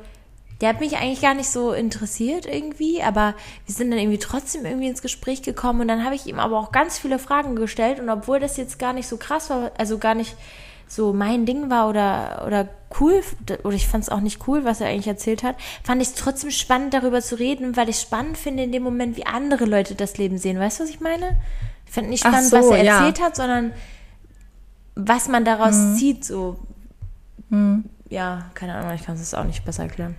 [0.60, 3.34] der hat mich eigentlich gar nicht so interessiert irgendwie, aber
[3.66, 6.56] wir sind dann irgendwie trotzdem irgendwie ins Gespräch gekommen und dann habe ich ihm aber
[6.56, 9.98] auch ganz viele Fragen gestellt und obwohl das jetzt gar nicht so krass war, also
[9.98, 10.36] gar nicht
[10.94, 12.68] so mein Ding war oder, oder
[13.00, 13.22] cool,
[13.64, 16.14] oder ich fand es auch nicht cool, was er eigentlich erzählt hat, fand ich es
[16.14, 19.94] trotzdem spannend, darüber zu reden, weil ich spannend finde in dem Moment, wie andere Leute
[19.94, 20.58] das Leben sehen.
[20.58, 21.40] Weißt du, was ich meine?
[21.86, 22.98] Ich fand nicht spannend, so, was er ja.
[22.98, 23.72] erzählt hat, sondern
[24.94, 25.96] was man daraus hm.
[25.96, 26.58] zieht, so.
[27.48, 27.84] Hm.
[28.10, 30.14] Ja, keine Ahnung, ich kann es auch nicht besser erklären.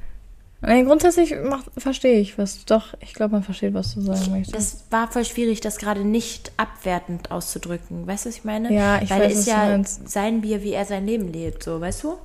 [0.66, 1.36] Nee, grundsätzlich
[1.78, 2.64] verstehe ich was.
[2.66, 4.56] Doch, ich glaube, man versteht, was du sagen möchtest.
[4.56, 8.08] Das war voll schwierig, das gerade nicht abwertend auszudrücken.
[8.08, 8.74] Weißt du, was ich meine?
[8.74, 11.82] Ja, ich Weil weiß, es ist ja sein Bier, wie er sein Leben lebt, so,
[11.82, 12.18] weißt du?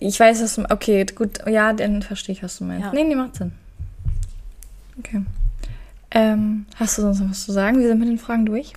[0.00, 2.86] Ich weiß, was du Okay, gut, ja, dann verstehe ich, was du meinst.
[2.86, 2.92] Ja.
[2.92, 3.52] Nee, nee, macht Sinn.
[4.98, 5.22] Okay.
[6.10, 7.78] Ähm, hast du sonst noch was zu sagen?
[7.78, 8.72] Wir sind mit den Fragen durch.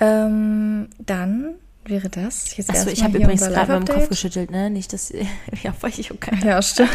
[0.00, 2.56] Ähm, dann wäre das.
[2.56, 4.70] Jetzt Achso, ich habe übrigens gerade beim Kopf geschüttelt, ne?
[4.70, 5.12] Nicht, dass.
[5.62, 6.36] ja, weiß ich okay.
[6.44, 6.90] Ja, stimmt.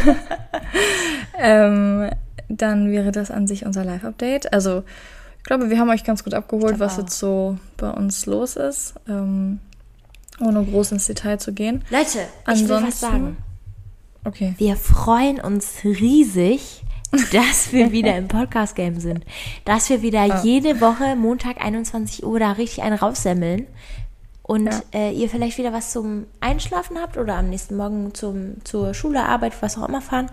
[1.38, 2.10] ähm,
[2.48, 4.54] dann wäre das an sich unser Live-Update.
[4.54, 4.84] Also,
[5.38, 7.00] ich glaube, wir haben euch ganz gut abgeholt, was auch.
[7.00, 8.96] jetzt so bei uns los ist.
[9.08, 9.60] Ähm,
[10.40, 11.84] ohne groß ins Detail zu gehen.
[11.90, 13.38] Leute, Ansonsten, ich will was sagen.
[14.24, 14.54] Okay.
[14.58, 16.84] Wir freuen uns riesig,
[17.34, 19.26] dass wir wieder im Podcast-Game sind.
[19.66, 20.42] Dass wir wieder ah.
[20.44, 23.68] jede Woche Montag 21 Uhr da richtig einen raussemmeln
[24.50, 24.82] und ja.
[24.96, 29.24] äh, ihr vielleicht wieder was zum Einschlafen habt oder am nächsten Morgen zum, zur Schule,
[29.24, 30.32] Arbeit, was auch immer fahren.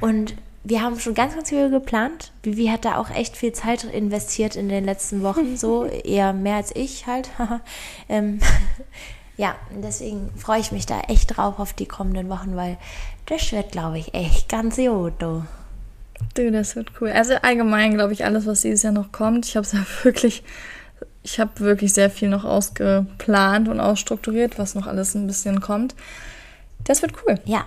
[0.00, 2.32] Und wir haben schon ganz, ganz viel geplant.
[2.42, 6.56] Vivi hat da auch echt viel Zeit investiert in den letzten Wochen, so eher mehr
[6.56, 7.30] als ich halt.
[8.08, 8.40] ähm,
[9.36, 12.76] ja, deswegen freue ich mich da echt drauf auf die kommenden Wochen, weil
[13.26, 15.12] das wird, glaube ich, echt ganz gut.
[15.20, 15.44] Du.
[16.34, 17.12] du, das wird cool.
[17.12, 19.46] Also allgemein, glaube ich, alles, was dieses Jahr noch kommt.
[19.46, 20.42] Ich habe es ja wirklich
[21.24, 25.94] ich habe wirklich sehr viel noch ausgeplant und ausstrukturiert, was noch alles ein bisschen kommt.
[26.84, 27.40] Das wird cool.
[27.44, 27.64] Ja.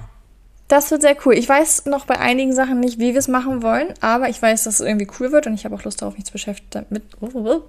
[0.67, 1.33] Das wird sehr cool.
[1.33, 4.65] Ich weiß noch bei einigen Sachen nicht, wie wir es machen wollen, aber ich weiß,
[4.65, 6.33] dass es irgendwie cool wird und ich habe auch Lust darauf, mich, zu
[6.69, 7.03] damit,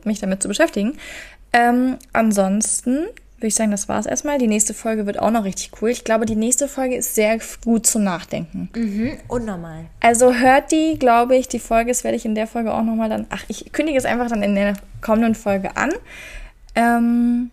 [0.05, 0.99] mich damit zu beschäftigen.
[1.53, 3.07] Ähm, ansonsten
[3.39, 4.39] würde ich sagen, das war es erstmal.
[4.39, 5.91] Die nächste Folge wird auch noch richtig cool.
[5.91, 8.69] Ich glaube, die nächste Folge ist sehr gut zum Nachdenken.
[8.75, 9.85] Mhm, unnormal.
[10.01, 13.09] Also hört die, glaube ich, die Folge, das werde ich in der Folge auch nochmal
[13.09, 15.93] dann, ach, ich kündige es einfach dann in der kommenden Folge an.
[16.75, 17.51] Ähm,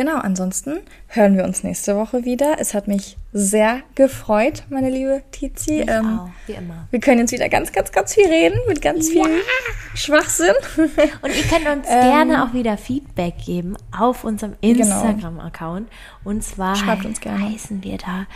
[0.00, 2.56] Genau, ansonsten hören wir uns nächste Woche wieder.
[2.58, 5.84] Es hat mich sehr gefreut, meine liebe Tizi.
[5.86, 6.88] Ähm, auch, wie immer.
[6.90, 9.94] Wir können jetzt wieder ganz, ganz, ganz viel reden mit ganz viel ja.
[9.94, 10.54] Schwachsinn.
[10.78, 14.80] Und ihr könnt uns ähm, gerne auch wieder Feedback geben auf unserem genau.
[14.80, 15.90] Instagram-Account.
[16.24, 17.50] Und zwar Schreibt uns gerne.
[17.50, 18.26] heißen wir da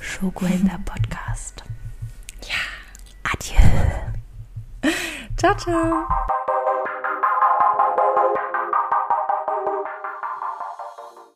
[0.00, 1.62] Schokohimbeer Podcast.
[2.42, 3.30] Ja.
[3.32, 4.90] Adieu.
[5.36, 6.08] Ciao, ciao.